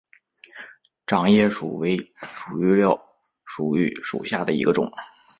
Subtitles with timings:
[1.05, 3.03] 掌叶薯为薯蓣科
[3.45, 4.91] 薯蓣属下的一个种。